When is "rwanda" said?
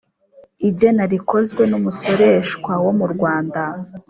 3.13-3.61